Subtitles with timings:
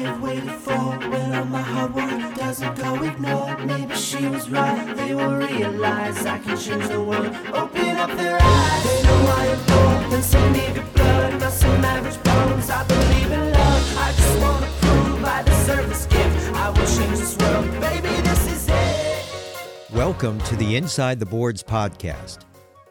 [0.00, 0.72] Day I've waited for?
[0.72, 3.66] When all my hard work doesn't go ignored.
[3.66, 4.96] Maybe she was right.
[4.96, 7.34] They will realize I can change the world.
[7.52, 8.84] Open up their eyes.
[8.84, 12.70] They know I am more than some navy blood, not some average bones.
[12.70, 13.96] I believe in love.
[13.98, 16.52] I just wanna prove I deserve this gift.
[16.54, 18.22] I will change this world, baby.
[18.22, 19.92] This is it.
[19.92, 22.40] Welcome to the Inside the Boards podcast,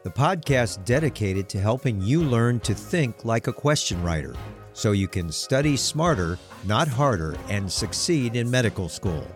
[0.04, 4.36] the podcast dedicated to helping you learn to think like a question writer
[4.80, 9.28] so you can study smarter, not harder, and succeed in medical school.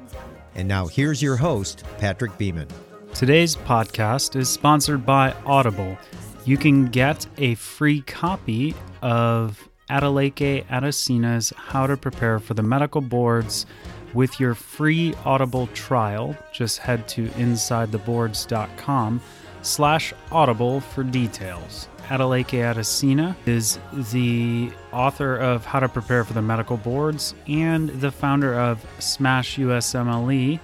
[0.55, 2.69] And now here's your host, Patrick Beeman.
[3.13, 5.97] Today's podcast is sponsored by Audible.
[6.45, 13.01] You can get a free copy of Adeleke Adesina's How to Prepare for the Medical
[13.01, 13.65] Boards
[14.13, 16.37] with your free Audible trial.
[16.53, 19.21] Just head to insidetheboards.com
[19.63, 21.87] slash audible for details.
[22.07, 23.79] Adeleke Adesina is
[24.11, 29.57] the author of How to Prepare for the Medical Boards and the founder of Smash
[29.57, 30.59] USMLE,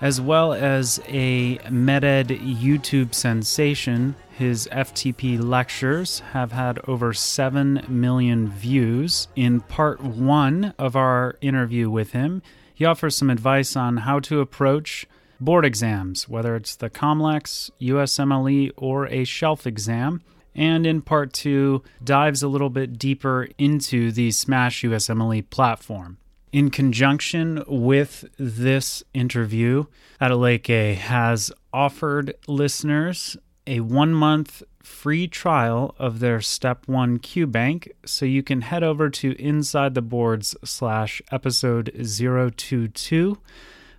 [0.00, 4.16] as well as a MedEd YouTube sensation.
[4.30, 9.28] His FTP lectures have had over 7 million views.
[9.36, 12.42] In part one of our interview with him,
[12.74, 15.06] he offers some advice on how to approach
[15.44, 20.22] board exams, whether it's the COMLEX, USMLE, or a shelf exam
[20.54, 26.18] and in part two dives a little bit deeper into the Smash USMLE platform.
[26.52, 29.84] In conjunction with this interview,
[30.20, 33.36] Adeleke has offered listeners
[33.66, 39.08] a one month free trial of their Step 1 QBank, so you can head over
[39.08, 43.38] to Inside the Boards slash episode 022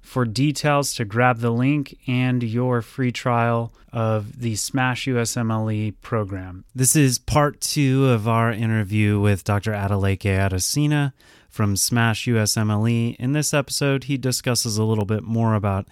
[0.04, 6.66] for details to grab the link and your free trial of the Smash USMLE program.
[6.76, 9.72] This is part two of our interview with Dr.
[9.72, 11.14] Adeleke Adesina
[11.50, 13.16] from Smash USMLE.
[13.16, 15.88] In this episode, he discusses a little bit more about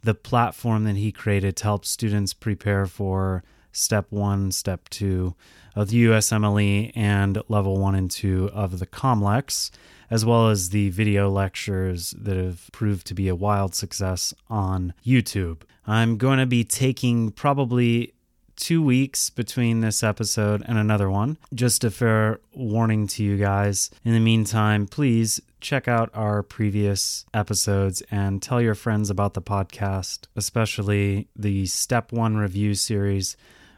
[0.00, 5.34] the platform that he created to help students prepare for step one, step two
[5.74, 9.72] of the USMLE and level one and two of the COMLEX
[10.10, 14.94] as well as the video lectures that have proved to be a wild success on
[15.04, 15.62] YouTube.
[15.86, 18.12] I'm going to be taking probably
[18.56, 21.36] two weeks between this episode and another one.
[21.54, 23.90] Just a fair warning to you guys.
[24.04, 29.42] In the meantime, please check out our previous episodes and tell your friends about the
[29.42, 33.36] podcast, especially the Step One review series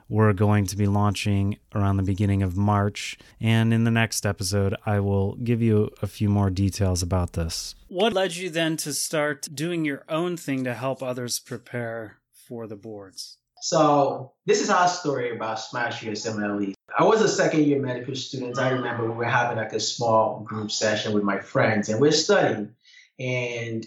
[0.08, 3.18] we're going to be launching around the beginning of March.
[3.40, 7.74] And in the next episode, I will give you a few more details about this.
[7.88, 12.66] What led you then to start doing your own thing to help others prepare for
[12.66, 13.36] the boards?
[13.60, 16.74] So this is our story about Smash USMLE.
[16.96, 18.58] I was a second year medical student.
[18.58, 22.12] I remember we were having like a small group session with my friends and we're
[22.12, 22.74] studying.
[23.18, 23.86] And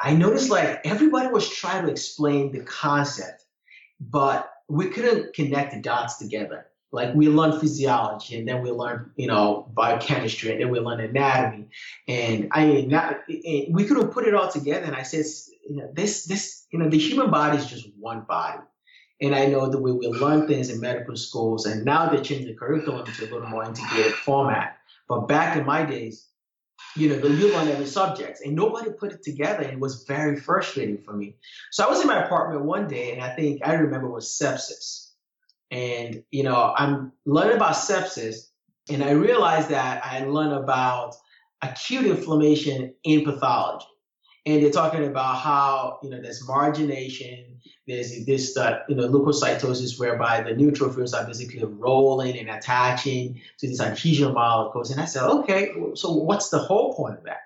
[0.00, 3.44] I noticed like everybody was trying to explain the concept,
[3.98, 6.66] but we couldn't connect the dots together.
[6.92, 11.02] Like we learned physiology and then we learned, you know, biochemistry and then we learned
[11.02, 11.68] anatomy.
[12.08, 14.86] And I not, we couldn't put it all together.
[14.86, 15.24] And I said,
[15.68, 18.62] you know, this, this, you know, the human body is just one body.
[19.20, 22.48] And I know the way we learn things in medical schools, and now they changed
[22.48, 24.78] the curriculum to a little more integrated format.
[25.08, 26.29] But back in my days,
[26.96, 30.04] you know, the you learn every subject, and nobody put it together, and it was
[30.04, 31.36] very frustrating for me.
[31.70, 35.10] So I was in my apartment one day, and I think I remember was sepsis,
[35.70, 38.48] and you know, I'm learning about sepsis,
[38.88, 41.14] and I realized that I learned about
[41.62, 43.86] acute inflammation in pathology.
[44.54, 49.98] And they're talking about how you know there's margination, there's this uh, you know leukocytosis
[49.98, 54.90] whereby the neutrophils are basically rolling and attaching to these adhesion molecules.
[54.90, 57.40] And I said, okay, so what's the whole point of that?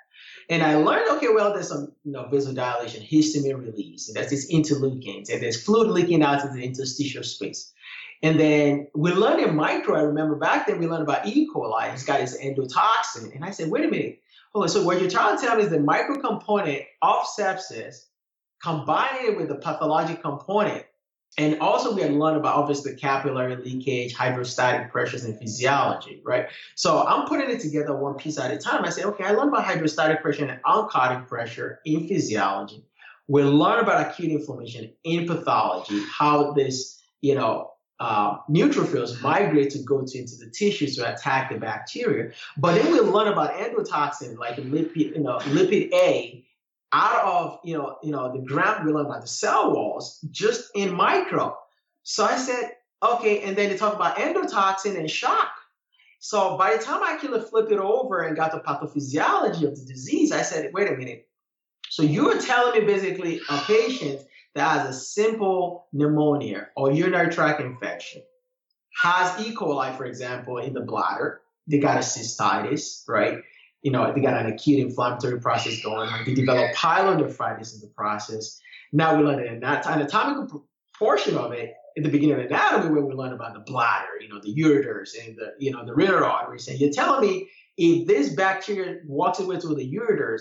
[0.50, 4.50] And I learned, okay, well, there's some you know vasodilation, histamine release, and there's these
[4.50, 7.72] interleukins, and there's fluid leaking out into the interstitial space.
[8.22, 11.46] And then we learned in micro, I remember back then we learned about E.
[11.54, 11.92] coli.
[11.92, 13.34] It's got its endotoxin.
[13.34, 14.22] And I said, wait a minute.
[14.54, 18.04] Oh, so what you're trying to tell me is the micro component of sepsis,
[18.62, 20.84] combining it with the pathologic component.
[21.36, 26.46] And also we had learned about obviously capillary leakage, hydrostatic pressures and physiology, right?
[26.76, 28.84] So I'm putting it together one piece at a time.
[28.84, 32.84] I say, okay, I learned about hydrostatic pressure and oncotic pressure in physiology.
[33.26, 39.78] We learn about acute inflammation in pathology, how this, you know, uh, neutrophils migrate to
[39.78, 42.32] go to, into the tissues to attack the bacteria.
[42.56, 46.44] But then we learn about endotoxin like lipid, you know, lipid A
[46.92, 50.70] out of you know, you know, the gram we learn about the cell walls just
[50.74, 51.56] in micro.
[52.02, 55.52] So I said, okay, and then they talk about endotoxin and shock.
[56.18, 59.84] So by the time I actually flipped it over and got the pathophysiology of the
[59.86, 61.28] disease, I said, wait a minute.
[61.90, 64.20] So you're telling me basically a patient
[64.54, 68.22] that has a simple pneumonia or urinary tract infection,
[69.02, 69.54] has E.
[69.54, 73.38] coli, for example, in the bladder, they got a cystitis, right?
[73.82, 76.24] You know, they got an acute inflammatory process going on.
[76.24, 78.60] They develop pyelonephritis in the process.
[78.92, 80.66] Now we learn an anatomical
[80.96, 84.28] portion of it in the beginning of anatomy where we learn about the bladder, you
[84.28, 86.68] know, the ureters and the, you know, the renal arteries.
[86.68, 90.40] And you're telling me if this bacteria walks its way through the ureters,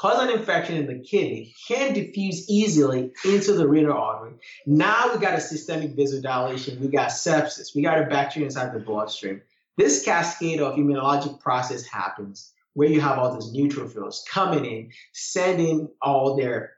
[0.00, 4.32] cause an infection in the kidney, can diffuse easily into the renal artery.
[4.64, 8.78] Now we got a systemic vasodilation, we got sepsis, we got a bacteria inside the
[8.80, 9.42] bloodstream.
[9.76, 15.90] This cascade of immunologic process happens where you have all these neutrophils coming in, sending
[16.00, 16.72] all their,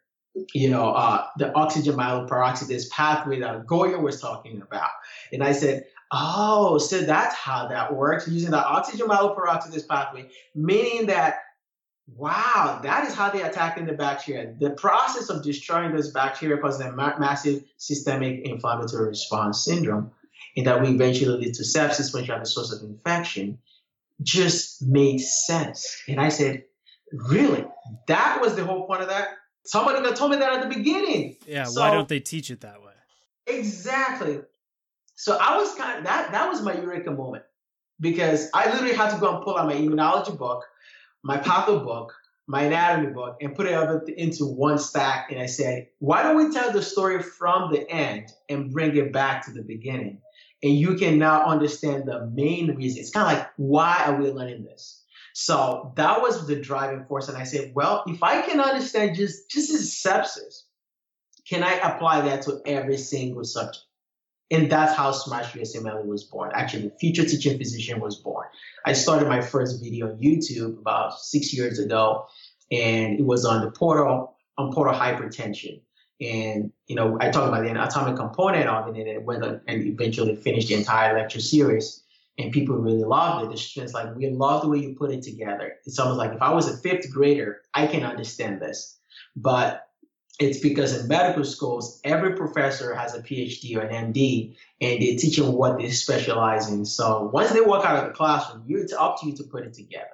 [0.53, 4.91] you know, uh, the oxygen myeloperoxidase pathway that Goya was talking about.
[5.33, 11.07] And I said, oh, so that's how that works, using the oxygen myeloperoxidase pathway, meaning
[11.07, 11.37] that
[12.08, 14.54] Wow, that is how they attack in the bacteria.
[14.58, 20.10] The process of destroying those bacteria causes a ma- massive systemic inflammatory response syndrome,
[20.56, 23.58] and that will eventually lead to sepsis when you have a source of infection,
[24.22, 26.02] just made sense.
[26.08, 26.64] And I said,
[27.12, 27.64] really?
[28.08, 29.28] That was the whole point of that?
[29.64, 31.37] Somebody that told me that at the beginning.
[31.46, 32.93] Yeah, so, why don't they teach it that way?
[33.46, 34.40] Exactly.
[35.14, 37.44] So I was kind of that that was my eureka moment
[38.00, 40.64] because I literally had to go and pull out my immunology book
[41.23, 42.15] my patho book,
[42.47, 45.31] my anatomy book, and put it into one stack.
[45.31, 49.13] And I said, why don't we tell the story from the end and bring it
[49.13, 50.21] back to the beginning?
[50.63, 53.01] And you can now understand the main reason.
[53.01, 55.05] It's kind of like, why are we learning this?
[55.35, 57.29] So that was the driving force.
[57.29, 60.65] And I said, well, if I can understand just, just as sepsis,
[61.49, 63.85] can I apply that to every single subject?
[64.52, 66.50] And that's how Smash USMLE was born.
[66.54, 68.46] Actually, the Future Teaching Physician was born.
[68.84, 72.26] I started my first video on YouTube about six years ago,
[72.70, 75.81] and it was on the portal on portal hypertension.
[76.20, 79.62] And you know, I talked about the atomic component of it, and it went and
[79.69, 82.02] eventually finished the entire lecture series.
[82.38, 83.50] And people really loved it.
[83.50, 85.75] The students like, we love the way you put it together.
[85.84, 88.99] It's almost like if I was a fifth grader, I can understand this.
[89.37, 89.87] But
[90.38, 95.17] it's because in medical schools, every professor has a PhD or an MD, and they
[95.17, 96.84] teach them what they specialize in.
[96.84, 99.75] So once they walk out of the classroom, it's up to you to put it
[99.75, 100.06] together.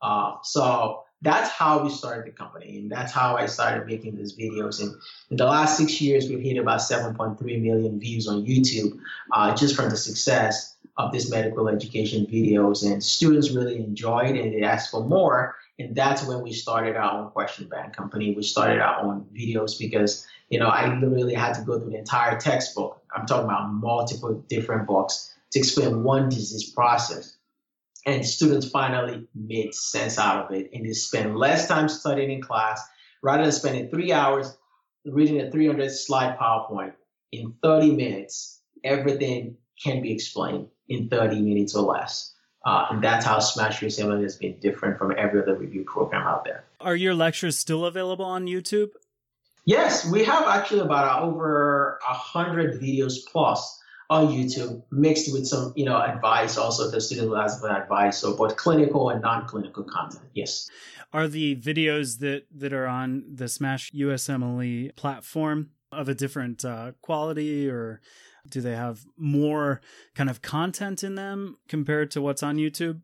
[0.00, 4.36] Uh, so that's how we started the company, and that's how I started making these
[4.36, 4.80] videos.
[4.80, 4.94] And
[5.30, 8.98] in the last six years, we've hit about 7.3 million views on YouTube,
[9.32, 12.84] uh, just from the success of these medical education videos.
[12.84, 15.56] And students really enjoyed it, and they asked for more.
[15.78, 18.34] And that's when we started our own question bank company.
[18.34, 21.98] We started our own videos because, you know, I literally had to go through the
[21.98, 23.00] entire textbook.
[23.14, 27.36] I'm talking about multiple different books to explain one disease process.
[28.06, 30.70] And students finally made sense out of it.
[30.72, 32.82] And they spend less time studying in class
[33.22, 34.56] rather than spending three hours
[35.04, 36.92] reading a 300 slide PowerPoint.
[37.30, 42.34] In 30 minutes, everything can be explained in 30 minutes or less.
[42.64, 46.44] Uh, and that's how Smash USMLE has been different from every other review program out
[46.44, 46.64] there.
[46.80, 48.90] Are your lectures still available on YouTube?
[49.64, 55.72] Yes, we have actually about over a hundred videos plus on YouTube, mixed with some,
[55.76, 60.24] you know, advice also the student for advice, so both clinical and non-clinical content.
[60.34, 60.70] Yes.
[61.12, 66.92] Are the videos that that are on the Smash USMLE platform of a different uh,
[67.02, 68.00] quality or
[68.50, 69.80] do they have more
[70.14, 73.00] kind of content in them compared to what's on YouTube?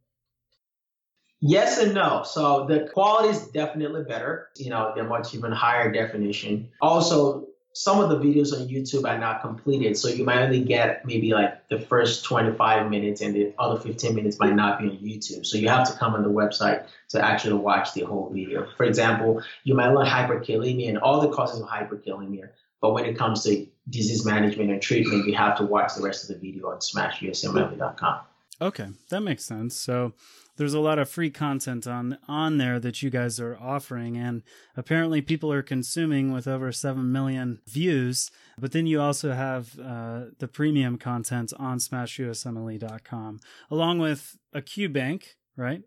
[1.40, 2.22] Yes and no.
[2.24, 4.48] So the quality is definitely better.
[4.56, 6.70] You know, they're much even higher definition.
[6.80, 9.98] Also, some of the videos on YouTube are not completed.
[9.98, 14.14] So you might only get maybe like the first 25 minutes and the other 15
[14.14, 15.44] minutes might not be on YouTube.
[15.44, 18.66] So you have to come on the website to actually watch the whole video.
[18.76, 22.48] For example, you might learn hyperkalemia and all the causes of hyperkalemia.
[22.84, 26.28] But when it comes to disease management and treatment, you have to watch the rest
[26.28, 28.20] of the video on smashusmle.com.
[28.60, 29.74] Okay, that makes sense.
[29.74, 30.12] So
[30.58, 34.42] there's a lot of free content on on there that you guys are offering and
[34.76, 40.26] apparently people are consuming with over 7 million views but then you also have uh,
[40.38, 45.82] the premium content on smashusmle.com along with a q bank right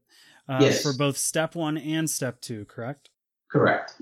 [0.50, 0.82] uh, yes.
[0.82, 3.10] for both step 1 and step 2 correct
[3.50, 4.02] correct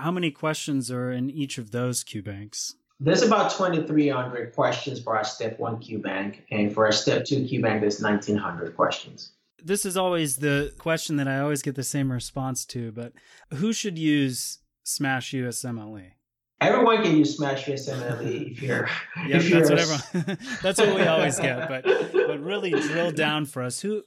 [0.00, 2.74] How many questions are in each of those Q banks?
[3.00, 7.46] There's about 2,300 questions for our step one Q bank, and for our step two
[7.46, 9.32] Q bank, there's 1,900 questions.
[9.62, 13.12] This is always the question that I always get the same response to, but
[13.54, 16.12] who should use Smash USMLE?
[16.62, 18.88] Everyone can use Smash USMLE if you're.
[19.26, 20.38] yeah, if that's you're what everyone.
[20.62, 23.80] that's what we always get, but but really drill down for us.
[23.80, 24.02] Who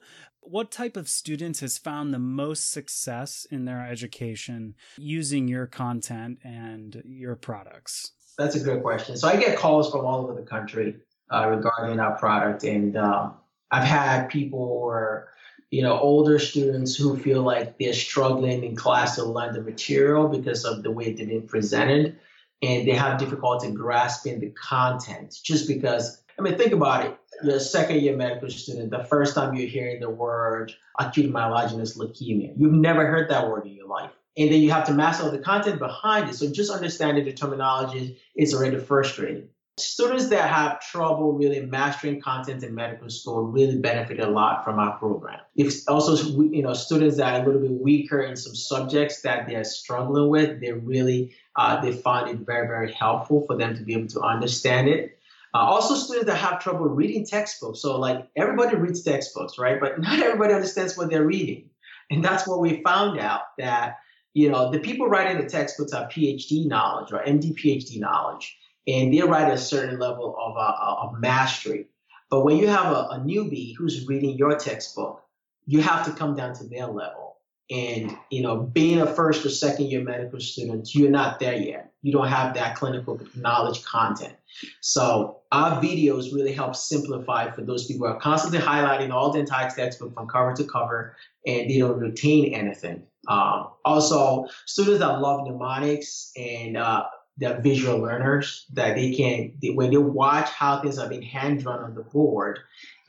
[0.45, 6.39] what type of students has found the most success in their education using your content
[6.43, 8.11] and your products?
[8.37, 9.17] That's a good question.
[9.17, 10.95] So I get calls from all over the country
[11.29, 13.35] uh, regarding our product, and um,
[13.71, 15.29] I've had people or
[15.69, 20.27] you know older students who feel like they're struggling in class to learn the material
[20.27, 22.17] because of the way it's been presented,
[22.61, 26.22] and they have difficulty grasping the content just because.
[26.43, 29.99] Mean, think about it you're a second year medical student, the first time you're hearing
[29.99, 32.53] the word acute myelogenous leukemia.
[32.57, 34.11] You've never heard that word in your life.
[34.37, 36.35] And then you have to master the content behind it.
[36.35, 39.49] So just understanding the terminology is already frustrating.
[39.77, 44.77] Students that have trouble really mastering content in medical school really benefit a lot from
[44.77, 45.39] our program.
[45.55, 49.47] If also, you know, students that are a little bit weaker in some subjects that
[49.47, 53.81] they're struggling with, they really, uh, they find it very, very helpful for them to
[53.81, 55.19] be able to understand it.
[55.53, 57.79] Uh, also, students that have trouble reading textbooks.
[57.79, 59.79] So, like everybody reads textbooks, right?
[59.79, 61.69] But not everybody understands what they're reading,
[62.09, 63.97] and that's what we found out that
[64.33, 68.57] you know the people writing the textbooks are PhD knowledge or MD PhD knowledge,
[68.87, 71.87] and they write a certain level of uh, of mastery.
[72.31, 75.23] But when you have a, a newbie who's reading your textbook,
[75.67, 77.37] you have to come down to their level.
[77.69, 81.92] And you know, being a first or second year medical student, you're not there yet.
[82.03, 84.35] You don't have that clinical knowledge content.
[84.81, 89.39] So our videos really help simplify for those people who are constantly highlighting all the
[89.39, 91.15] entire textbook from cover to cover,
[91.47, 93.03] and they don't retain anything.
[93.27, 97.05] Um, also, students that love mnemonics and uh,
[97.37, 101.63] they're visual learners that they can they, when they watch how things are being hand
[101.63, 102.59] drawn on the board,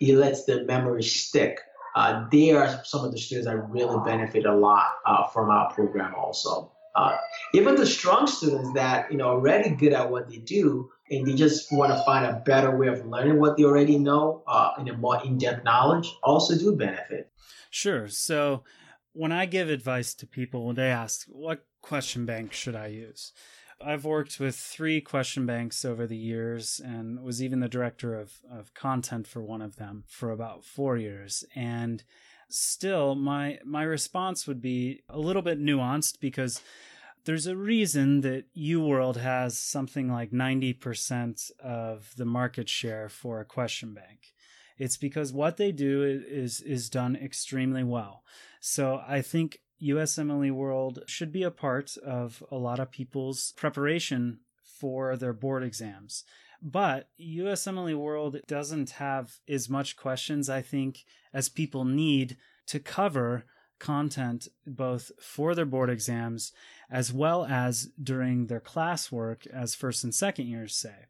[0.01, 1.59] it lets the memory stick
[1.95, 5.73] uh, they are some of the students that really benefit a lot uh, from our
[5.73, 6.73] program also.
[6.95, 7.17] Uh,
[7.53, 11.35] even the strong students that you know already good at what they do and they
[11.35, 14.89] just want to find a better way of learning what they already know uh, in
[14.89, 17.31] a more in-depth knowledge also do benefit.
[17.71, 18.09] Sure.
[18.09, 18.63] So
[19.13, 23.33] when I give advice to people, when they ask, "What question bank should I use?"
[23.81, 28.33] I've worked with three question banks over the years and was even the director of,
[28.51, 31.45] of content for one of them for about four years.
[31.55, 32.03] And
[32.49, 36.61] still my my response would be a little bit nuanced because
[37.25, 43.47] there's a reason that UWorld has something like 90% of the market share for a
[43.47, 44.35] question bank.
[44.77, 48.25] It's because what they do is is done extremely well.
[48.61, 54.41] So I think USMLE World should be a part of a lot of people's preparation
[54.63, 56.25] for their board exams.
[56.66, 61.04] But USMLE World doesn't have as much questions, I think,
[61.35, 63.44] as people need to cover
[63.78, 66.52] content both for their board exams
[66.90, 71.06] as well as during their classwork as first and second years say.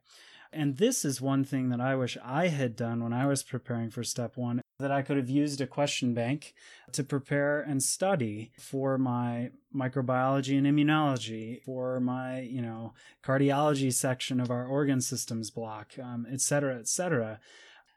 [0.52, 3.90] And this is one thing that I wish I had done when I was preparing
[3.90, 6.54] for step one that I could have used a question bank
[6.92, 14.40] to prepare and study for my microbiology and immunology, for my, you know, cardiology section
[14.40, 17.38] of our organ systems block, um, et cetera, et cetera.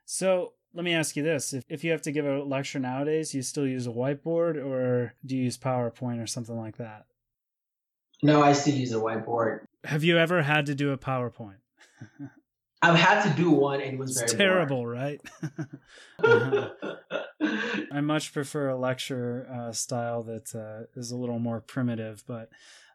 [0.06, 1.54] So let me ask you this.
[1.54, 5.14] If, if you have to give a lecture nowadays you still use a whiteboard or
[5.26, 7.06] do you use powerpoint or something like that?
[8.24, 9.66] No i still use a whiteboard.
[9.84, 11.58] Have you ever had to do a powerpoint
[12.82, 15.22] i've had to do one and it was it's very terrible right
[16.24, 16.70] uh-huh.
[17.92, 22.50] i much prefer a lecture uh, style that uh, is a little more primitive but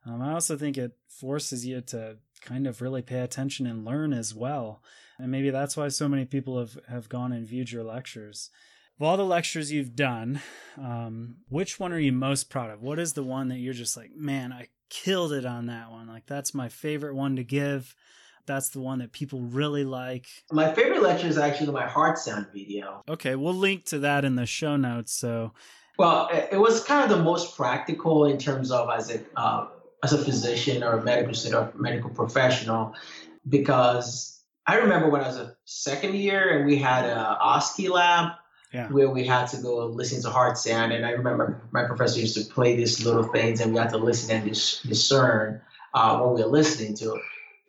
[0.07, 4.13] um, i also think it forces you to kind of really pay attention and learn
[4.13, 4.83] as well
[5.23, 8.51] and maybe that's why so many people have, have gone and viewed your lectures.
[8.99, 10.41] Of all the lectures you've done,
[10.77, 12.83] um, which one are you most proud of?
[12.83, 16.09] What is the one that you're just like, man, I killed it on that one?
[16.09, 17.95] Like, that's my favorite one to give.
[18.47, 20.27] That's the one that people really like.
[20.51, 23.03] My favorite lecture is actually my heart sound video.
[23.09, 25.13] Okay, we'll link to that in the show notes.
[25.13, 25.53] So,
[25.99, 29.69] well, it was kind of the most practical in terms of as a uh,
[30.03, 32.95] as a physician or a medical or medical professional,
[33.49, 34.33] because
[34.67, 38.33] I remember when I was a second year and we had a OSCE lab
[38.73, 38.89] yeah.
[38.89, 40.93] where we had to go listen to heart sound.
[40.93, 43.99] And I remember my professor used to play these little things and we had to
[43.99, 45.61] listen and dis- discern
[45.95, 47.19] uh, what we were listening to.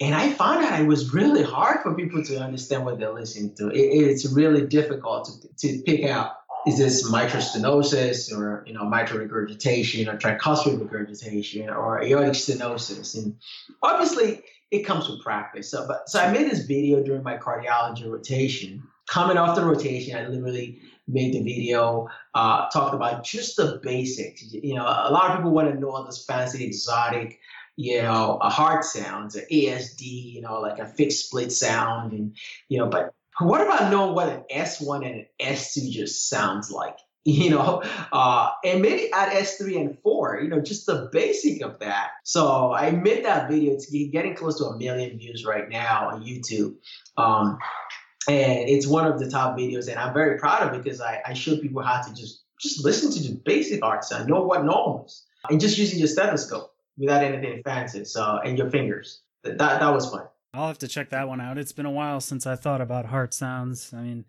[0.01, 3.55] And I found out it was really hard for people to understand what they're listening
[3.57, 3.69] to.
[3.69, 8.85] It, it's really difficult to, to pick out is this mitral stenosis or you know
[8.85, 13.35] mitral regurgitation or tricuspid regurgitation or aortic stenosis and
[13.81, 14.41] obviously
[14.73, 15.69] it comes with practice.
[15.69, 18.81] So, but so I made this video during my cardiology rotation.
[19.07, 24.51] Coming off the rotation, I literally made the video, uh, talked about just the basics.
[24.51, 27.39] You know, a lot of people want to know all this fancy, exotic,
[27.75, 32.35] you know, a heart sounds, an ASD, you know, like a fixed split sound, and
[32.69, 36.97] you know, but what about knowing what an S1 and an S2 just sounds like?
[37.25, 41.79] you know, uh, and maybe at S3 and 4, you know, just the basic of
[41.79, 42.11] that.
[42.25, 43.73] So I made that video.
[43.73, 46.75] It's getting close to a million views right now on YouTube.
[47.15, 47.59] Um,
[48.27, 51.21] and it's one of the top videos, and I'm very proud of it because I,
[51.25, 54.63] I show people how to just just listen to the basic art sound, know what
[54.63, 58.05] normal is, and just using your stethoscope without anything fancy.
[58.05, 59.21] So and your fingers.
[59.43, 60.27] That that was fun.
[60.53, 61.57] I'll have to check that one out.
[61.57, 63.91] It's been a while since I thought about heart sounds.
[63.93, 64.25] I mean,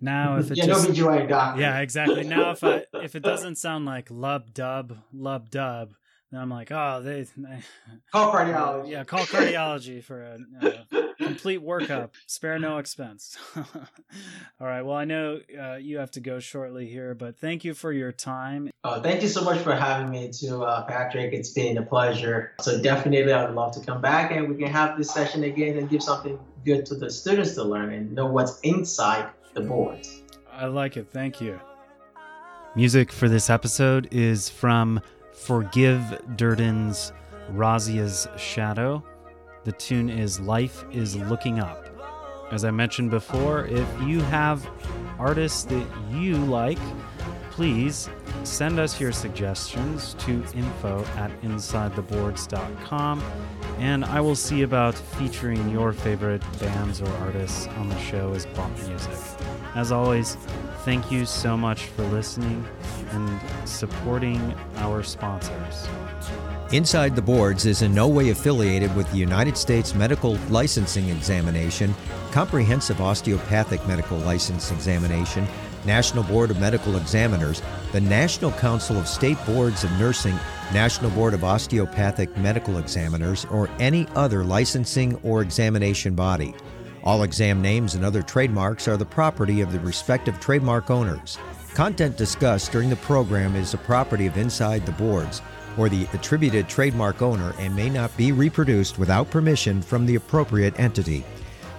[0.00, 1.54] now, if it yeah, just, no.
[1.56, 2.24] Yeah, exactly.
[2.24, 5.94] Now, if I if it doesn't sound like lub dub lub dub,
[6.30, 7.60] then I'm like, oh, they, they
[8.12, 8.90] call cardiology.
[8.90, 12.10] Yeah, call cardiology for a, a complete workup.
[12.26, 13.36] Spare no expense.
[13.56, 13.64] All
[14.60, 14.82] right.
[14.82, 18.12] Well, I know uh, you have to go shortly here, but thank you for your
[18.12, 18.70] time.
[18.84, 21.32] Oh, thank you so much for having me, too, uh, Patrick.
[21.32, 22.52] It's been a pleasure.
[22.60, 25.78] So definitely, I would love to come back and we can have this session again
[25.78, 30.06] and give something good to the students to learn and know what's inside the board.
[30.52, 31.08] I like it.
[31.10, 31.58] Thank you.
[32.76, 35.00] Music for this episode is from
[35.40, 37.12] Forgive Durden's
[37.50, 39.02] Razia's Shadow.
[39.64, 41.86] The tune is Life is Looking Up.
[42.52, 44.68] As I mentioned before, if you have
[45.18, 46.78] artists that you like,
[47.50, 48.10] please
[48.44, 53.22] send us your suggestions to info at insidetheboards.com
[53.78, 58.44] and I will see about featuring your favorite bands or artists on the show as
[58.46, 59.16] bump music.
[59.74, 60.36] As always,
[60.84, 62.66] thank you so much for listening
[63.10, 65.88] and supporting our sponsors.
[66.72, 71.94] Inside the Boards is in no way affiliated with the United States Medical Licensing Examination,
[72.30, 75.46] Comprehensive Osteopathic Medical License Examination,
[75.84, 77.60] National Board of Medical Examiners,
[77.92, 80.38] the National Council of State Boards of Nursing,
[80.72, 86.54] National Board of Osteopathic Medical Examiners, or any other licensing or examination body.
[87.02, 91.38] All exam names and other trademarks are the property of the respective trademark owners.
[91.74, 95.40] Content discussed during the program is the property of Inside the Boards
[95.78, 100.78] or the attributed trademark owner and may not be reproduced without permission from the appropriate
[100.78, 101.24] entity.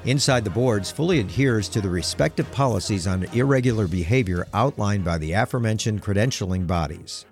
[0.06, 5.34] Inside the Boards fully adheres to the respective policies on irregular behavior outlined by the
[5.34, 7.26] aforementioned credentialing bodies.